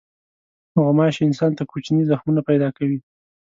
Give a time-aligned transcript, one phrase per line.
[0.83, 2.99] غوماشې انسان ته کوچني زخمونه پیدا کوي.